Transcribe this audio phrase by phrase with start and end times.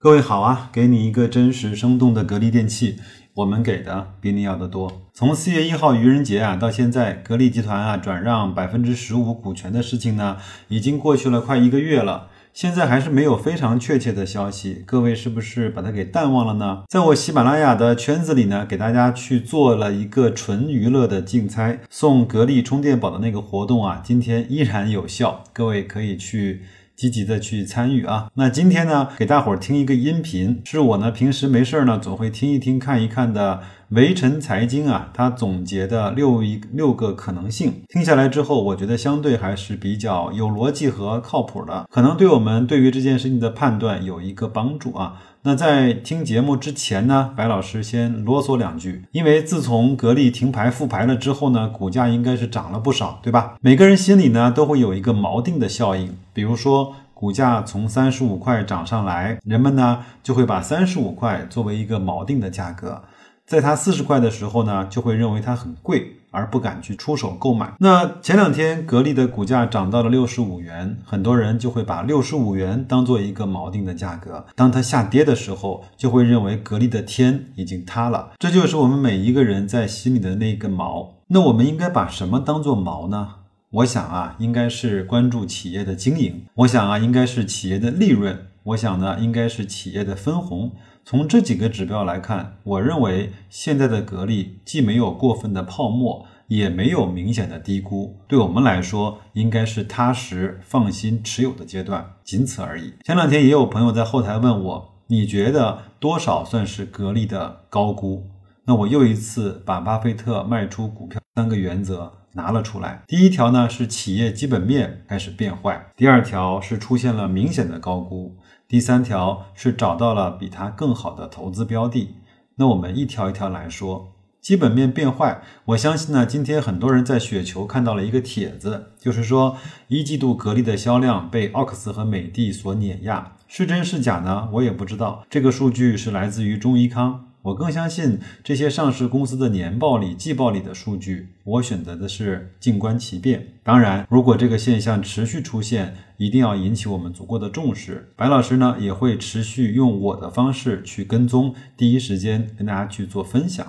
[0.00, 2.98] 各位好啊，给你一个真实生动的格力电器，
[3.34, 5.02] 我们给的比你要的多。
[5.12, 10.36] 从四月一号愚人节啊到现在，格力集团啊转让百分之十五股权的事情呢，
[10.68, 12.28] 已经过去了快一个月了。
[12.52, 16.84] 现在还是没有非常确切的消息，各位是不是把它给淡忘了呢？
[16.88, 26.62] 在我喜马拉雅的圈子里呢，给大家去做了一个纯娱乐的竞猜，送格力充电宝的那个活动啊，今天依然有效，各位可以去。
[26.98, 28.28] 积极的去参与啊！
[28.34, 37.82] 那今天呢，给大伙儿听一个音频，是我呢平时没事儿呢总会听一听、看一看的围城财经啊，他总结的六一六个可能性。
[37.88, 45.14] 听下来之后，我觉得相对还是比较有逻辑和靠谱的，可能对我们对于这件事情的判断有一个帮助啊。
[45.40, 53.54] 那在听节目之前呢，白老师先啰嗦两句，因为自从格力停牌复牌了之后呢，股价应该是涨了不少，对吧？
[53.62, 63.02] 每个人心里呢都会有一个锚定的效应，比如说股价从三十五块涨上来，人们呢就会把三十五块作为一个锚定的价格，
[63.48, 66.14] 在它四十块的时候呢，就会认为它很贵。
[66.30, 67.72] 而不敢去出手购买。
[67.78, 74.44] 那前两天格力的股价涨到了六十五元，很多人就会把六十五元当做一个锚定的价格。
[74.54, 78.32] 当它下跌的时候，就会认为格力的天已经塌了。
[78.38, 81.08] 这就是我们每一个人在心里的那根锚。
[81.28, 83.26] 那我们应该把什么当做锚呢？
[83.70, 86.44] 我想啊，应该是关注企业的经营。
[86.56, 88.38] 我想啊，应该是企业的利润。
[88.64, 90.70] 我想呢，应该是企业的分红。
[91.08, 98.20] 从这几个指标来看，我认为现在的格力既没有过分的泡沫，也没有明显的低估。
[98.28, 102.92] 对我们来说，应该是踏实放心持有的阶段，仅此而已。
[103.06, 108.28] 前两天也有朋友在后台问我，你觉得多少算是格力的高估？
[108.66, 113.02] 那我又一次把巴菲特卖出股票三个原则拿了出来。
[113.06, 118.36] 第一条呢是企业基本面开始变坏，第二条是出现了明显的高估。
[118.68, 122.16] 第三条是找到了比它更好的投资标的，
[122.56, 124.12] 那我们一条一条来说。
[124.42, 129.56] 基本面变坏，我相信呢，今天很多人在雪球看到了一个帖子，就是说
[129.88, 134.50] 一季度格力的销量被奥克斯和美的所碾压，是真是假呢？
[134.52, 135.24] 我也不知道。
[135.30, 137.27] 这个数据是来自于中医康。
[137.48, 141.28] 我更相信这些上市公司的年报里、季报里的数据。
[141.44, 143.46] 我选择的是静观其变。
[143.62, 148.12] 当然，如果这个现象持续出现，一定要引起我们足够的重视。
[148.16, 153.66] 白老师呢，也会持续用我的方式去跟踪，第一时间跟大家去做分享。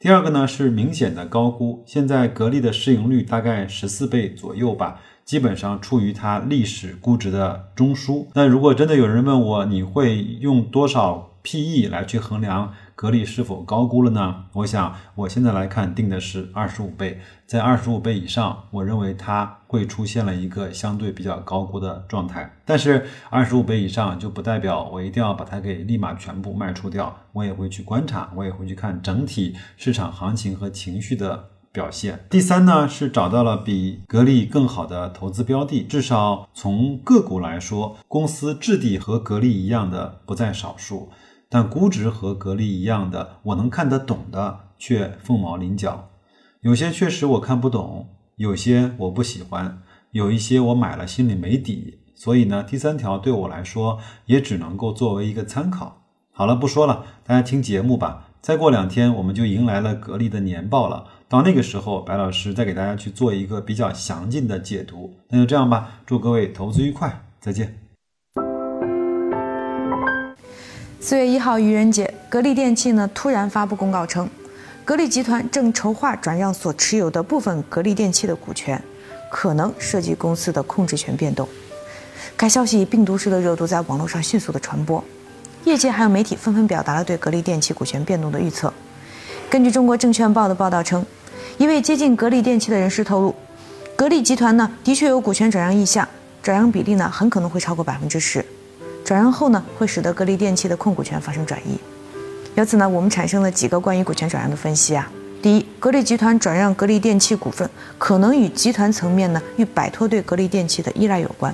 [0.00, 1.84] 第二个呢，是明显的高估。
[1.86, 8.26] 现在格力的市盈率大概十四倍左右吧，基本上处于它历史估值的中枢。
[8.34, 14.44] 那如果真的有人问我，你会用多少？P/E 来去衡量格力是否高估了呢？
[14.52, 22.54] 我想我现在来看定的是二十五倍，在二十五倍以上，我认为它会出现了一个相对比较高估的状态。
[22.66, 32.26] 但是二十五倍以上就不代表我一定要把它给立马全部卖出掉，我也会去观察，我也会去看整体市场行情和情绪的表现。
[32.28, 41.08] 第三呢是找到了比格力更好的投资标的，至少从个股来说，公司质地和格力一样的不在少数。
[41.50, 46.08] 但估值和格力一样的，我能看得懂的却凤毛麟角，
[46.60, 56.04] 有些确实我看不懂，有些我不喜欢，有一些我买了心里没底，所以呢，第三条对我来说也只能够作为一个参考。
[56.32, 58.28] 好了，不说了，大家听节目吧。
[58.40, 65.12] 再过两天我们就迎来了格力的年报了，到那个时候，白老师再给大家去做一个比较详尽的解读。
[65.28, 67.79] 那就这样吧，祝各位投资愉快，再见。
[71.02, 74.28] 四月一号愚人节，格力电器呢突然发布公告称，
[74.84, 78.80] 格力集团正筹划转让所持有的部分格力电器的股权，
[79.30, 81.48] 可能涉及公司的控制权变动。
[82.36, 85.02] 该消息以病毒式的热度在网络上迅速的传播，
[85.64, 88.70] 业界还有媒体纷纷表达了对格力电器股权变动的预测。
[89.48, 91.04] 根据中国证券报的报道称，
[91.56, 93.34] 一位接近格力电器的人士透露，
[93.96, 96.06] 格力集团呢的确有股权转让意向，
[96.42, 98.44] 转让比例呢很可能会超过百分之十。
[99.10, 101.76] 转让后呢，会使得格力电器的控股权发生转移。
[102.54, 105.10] 由此呢，我们产生了几个关于股权转让的分析啊。
[105.42, 107.68] 第一，格力集团转让格力电器股份，
[107.98, 111.52] 可能与集团层面呢欲摆脱对格力电器的依赖有关。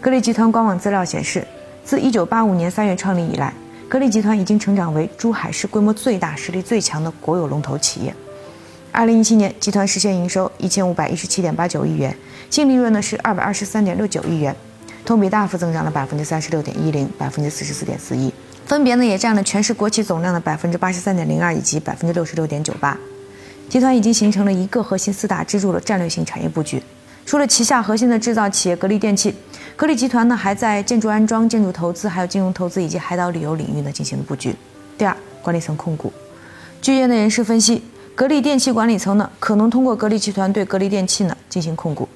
[0.00, 1.44] 格力集团官网资料显示，
[1.84, 3.52] 自1985年3月创立以来，
[3.88, 8.14] 格力集团已经成长为珠海市规模最大、实力最强的国有龙头企业。
[8.92, 12.16] 二零一七年，集团实现营收一千五百一十七点八九亿元，
[12.48, 14.54] 净利润呢是二百二十三点六九亿元，
[15.04, 18.32] 同比大幅增长了百分之三十六点一零、百分之四十四点四一，
[18.66, 22.96] 分别呢也占了全市国企总量的百分之八十三点零二以及百分之六十六点九八。
[23.68, 26.82] 集团已经形成了一个核心四大支柱的战略性产业布局。
[27.26, 29.34] 除了旗下核心的制造企业格力电器，
[29.76, 34.54] 格力集团呢还在建筑安装、建筑投资、还有金融投资以及海岛旅游领域呢进行了布局。
[34.96, 36.12] 第二，管理层控股。
[36.80, 37.82] 据业内人士分析。
[38.16, 42.08] 格力电器管理层呢，可能通过格力集团对格力电器呢进行控股，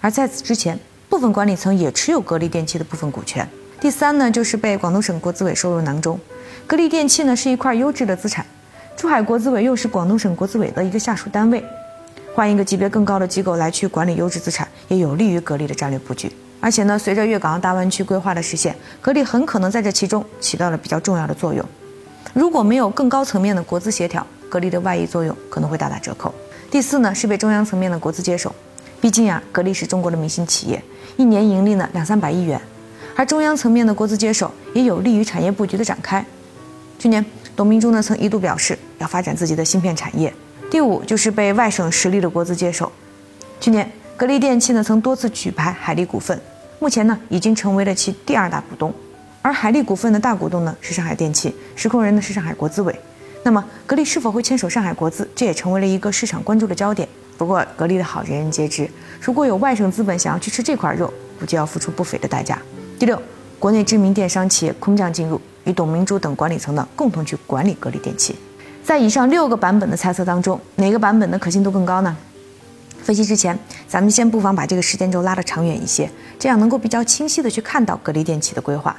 [0.00, 0.76] 而在此之前，
[1.16, 3.48] 部分管理层也持有格力电器的部分股权。
[3.80, 6.20] 第三呢，就是被广东省国资委收入囊中。
[6.66, 8.44] 格力电器呢是一块优质的资产，
[8.94, 11.64] 珠海国资委又是广东省国资委的一个下属单位，
[12.34, 16.30] 换一个级别更高的机构来去管理优质资产，也有利于格力的战略布局。
[16.60, 21.64] 而且呢，随着粤港澳大湾区规划的实现，格力很可能在这其中起到了比较重要的作用。
[22.34, 26.34] 如果没有更高层面的国资协调，格力的外溢作用可能会大打折扣。
[26.70, 28.54] 第四呢，是被中央层面的国资接手，
[29.06, 30.82] 毕竟啊，格力是中国的明星企业，
[31.16, 32.60] 一年盈利呢两三百亿元，
[33.14, 36.26] 而中央层面的国资接手也有利于产业布局的展开。
[36.98, 37.24] 去年，
[37.54, 40.34] 董明珠呢曾一度表示要发展自己的芯片产业。
[40.68, 42.90] 第五就是被外省实力的国资接手。
[43.60, 46.36] 去年，格力电器呢曾多次举牌海力股份，
[46.80, 48.92] 目前呢已经成为了其第二大股东，
[49.40, 52.92] 而海力股份的大股东呢是上海电气，实控人呢是上海国资委。
[53.44, 57.08] 那么，格力是否会牵手上海国资，这也成为了一个市场关注的焦点。
[57.36, 58.88] 不过，格力的好人人皆知，
[59.20, 62.58] 如果有外省资本想要去吃这块肉，估计要付出不菲的代价。
[62.98, 63.20] 第六，
[63.58, 68.34] 国内知名电商企业空降进入，与董明珠等管理层呢共同去管理格力电器。
[68.82, 72.16] 在以上六个版本的猜测当中，哪个版本的可信度更高呢？
[73.02, 73.56] 分析之前，
[73.86, 78.96] 咱们先不妨把这个时间轴拉得长远一些，这样能够比较清晰的去看到格力电器的规划。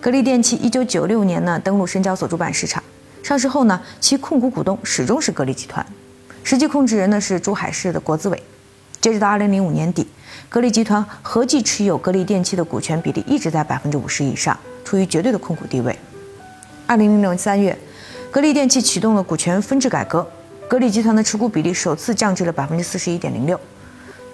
[0.00, 2.82] 格力电器一九九六年呢登陆深交所主板市场。
[3.22, 5.84] 上市后呢，其控股股东始终是格力集团，
[6.52, 8.42] 实际控制人呢是珠海市的国资委。
[9.00, 10.06] 截止到二零零五年底，
[10.50, 14.54] 格力集团合计持有格力电器的股权比例一直在百分之五十以上，
[14.84, 15.98] 处于绝对的控股地位。
[16.86, 17.74] 二零零六年三月，
[18.30, 20.30] 格力电器启动了股权分置改革，
[20.68, 23.58] 格力集团的持股比例首次降至了百分之四十一点零六。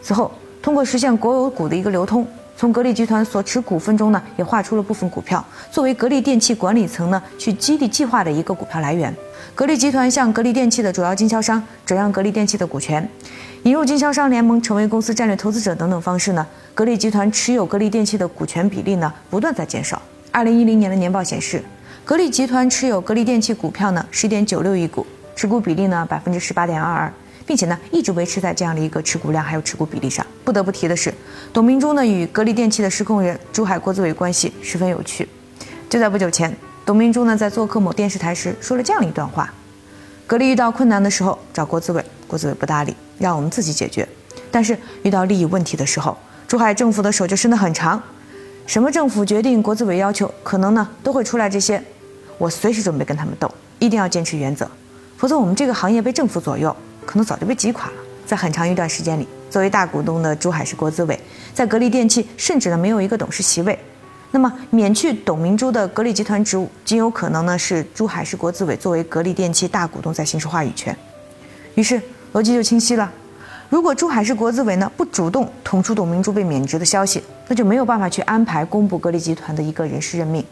[0.02, 2.26] 此后，通过实现国有股的一个流通。
[2.58, 9.14] 从格力集团所持股份中呢，也划出了部分股票，作为格力电器管理层呢去激励计划的一个股票来源。
[9.54, 13.08] 格力集团向格力电器的主要经销商转让格力电器的股权，
[13.62, 16.44] 引入经销商联盟，成为公司战略投资者等等方式呢，
[16.74, 20.02] 格力集团持有格力电器的股权比例呢不断在减少。
[20.32, 21.62] 二零一零年的年报显示，
[22.04, 25.06] 格力集团持有格力电器股票呢十点九六亿股，
[25.36, 27.12] 持股比例呢百分之十八点二二。
[27.46, 30.26] 并且呢，一直维持在这样的一个持股量还有持股比例上。
[30.44, 31.10] 不得不提的是，
[31.52, 35.26] 董明珠呢与格力电器的实控人珠海国资委关系十分有趣。
[35.88, 36.54] 就在不久前，
[36.84, 39.52] 董明珠呢在做客某电视台时说了这样一段话：
[40.26, 44.04] 格力遇到困难的时候找国资委，国资委不搭理，让我们自己解决；
[44.50, 46.16] 但是遇到利益问题的时候，
[46.46, 48.00] 珠海政府的手就伸得很长，
[48.66, 51.82] 什么政府决定、国资委要求，可能呢都会出来这些。
[52.36, 54.70] 我随时准备跟他们斗，一定要坚持原则，
[55.16, 56.76] 否则我们这个行业被政府左右。
[57.06, 57.92] 可能早就被击垮了。
[58.26, 61.18] 在很长一段时间里，作为大股东的珠海市国资委，
[61.54, 63.78] 在格力电器甚至呢没有一个董事席位。
[64.30, 70.94] 那么免去董明珠的格力集团职务，极有可能呢是珠海市国资委作为格力电器大股东在行使话语权。
[71.74, 72.00] 于是
[72.34, 73.10] 逻辑就清晰了：
[73.70, 80.44] 如果珠海市国资委呢不主动捅出董明珠被免职的消息，那就没有办法去安排公布格力集团的一个人事任命。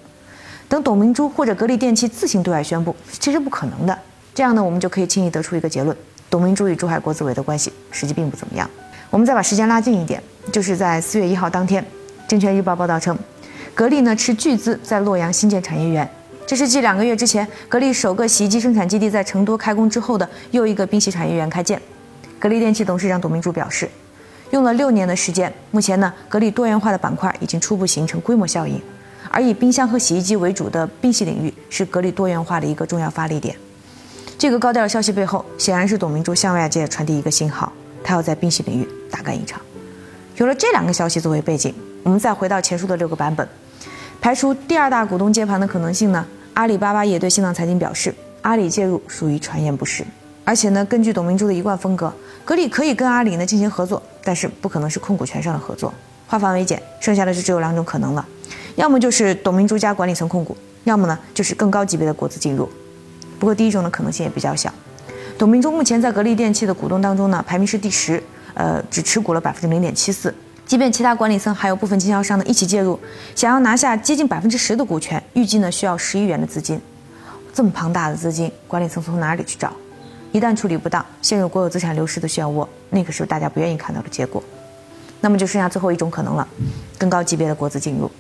[0.69, 3.97] 等董明珠或者格力电器自行对外宣布，其实不可能的。
[4.35, 5.95] 这样呢，我们就可以轻易得出一个结论。
[6.31, 8.69] 董明珠与珠海国资委的关系实际并不怎么样。
[9.17, 11.83] 我们再把时间拉近一点，就是在四月一号当天，
[12.29, 13.19] 证券日报报道称，
[13.75, 16.07] 格力呢斥巨资在洛阳新建产业园，
[16.47, 21.81] 这是继两个月之前格力首个洗衣机生产基地在成都开工之后的又一个冰洗产业园开建。
[22.39, 23.89] 格力电器董事长董明珠表示，
[24.51, 28.79] 用了六年的时间，目前呢格力多元化的板块已经初步形成规模效应，
[29.31, 33.57] 而以冰箱和洗衣机为主的冰洗领域是格力多元化的一个重要发力点。
[34.37, 37.73] 这个高调的消息背后，显然是董明珠向外界传递一个信号，
[38.05, 39.61] 他要在冰洗领域大干一场。
[40.37, 43.49] 有了这两个消息作为背景，我们再回到前述的六个版本，
[44.21, 46.27] 排除第二大股东接盘的可能性呢？
[46.55, 50.05] 阿里巴巴也对新浪财经表示，阿里介入属于传言不实，
[50.45, 52.13] 而且呢，根据董明珠的一贯风格，
[52.45, 55.93] 格力可以跟阿里呢进行合作，但是不可能是控股权上的合作。
[56.27, 58.27] 化繁为简，剩下的就只有两种可能了，
[58.75, 62.69] 要么就是董明珠加管理层控股，要么呢就是更高级别的国资进入。
[63.39, 64.73] 不过第一种的可能性也比较小。
[65.39, 68.23] 董明珠目前在格力电器的股东当中呢，排名是第十，
[68.57, 70.35] 呃，只持股了百分之零点七四。
[70.65, 72.99] 即便其他管理层还有部分经销商呢一起介入，
[73.35, 76.81] 想要拿下接近百分之十的股权，预计呢需要十亿元的资金。
[77.55, 79.73] 这么庞大的资金，管理层从哪里去找？
[80.33, 84.43] 一旦处理不当，陷入国有资产流失的漩涡，那个是大家不愿意看到的结果。
[85.21, 86.47] 那么就剩下最后一种可能了，
[86.99, 88.11] 更高级别的国资进入，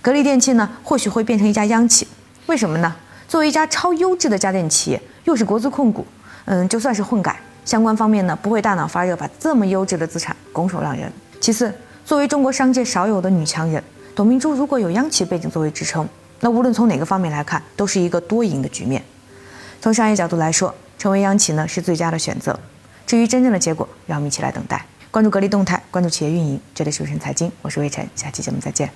[0.00, 2.06] 格力电器呢，或许会变成一家央企。
[2.46, 2.94] 为什么呢？
[3.28, 6.06] 作为一家超优质的家电企业，又是国资控股，
[6.46, 11.12] 嗯，就算是混改，相关方面呢，不会大脑发热把这么优质的资产拱手让人。
[11.40, 11.72] 其次，
[12.04, 13.82] 作为中国商界少有的女强人，
[14.14, 16.08] 董明珠如果有央企背景作为支撑，
[16.40, 19.02] 那无论从哪个方面来看，都是一个多赢的局面。
[19.80, 22.58] 从商业角度来说，成为央企呢是最佳的选择。
[23.06, 24.84] 至于真正的结果，让我们一起来等待。
[25.10, 28.88] 关注格力动态，关注企业运营，这里是微晨财经，我是魏晨，下期节目再见。